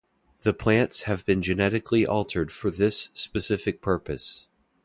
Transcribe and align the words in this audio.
The 0.41 0.51
plants 0.51 1.03
have 1.03 1.23
been 1.27 1.43
genetically 1.43 2.07
altered 2.07 2.51
for 2.51 2.71
this 2.71 3.09
specific 3.13 3.83
purpose. 3.83 4.47